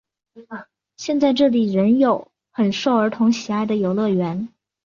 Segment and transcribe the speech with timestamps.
[0.97, 4.49] 现在这里仍有很受儿童喜爱的游乐园。